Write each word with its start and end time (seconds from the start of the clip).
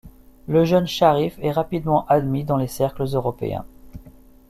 Le 0.47 0.65
jeune 0.65 0.87
Sjarif 0.87 1.37
est 1.43 1.51
rapidement 1.51 2.07
admis 2.07 2.43
dans 2.43 2.57
les 2.57 2.65
cercles 2.65 3.05
européens. 3.13 3.65